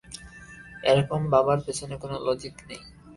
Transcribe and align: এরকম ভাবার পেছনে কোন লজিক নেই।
এরকম 0.83 1.21
ভাবার 1.31 1.59
পেছনে 1.65 1.95
কোন 1.97 2.11
লজিক 2.25 2.55
নেই। 2.67 2.81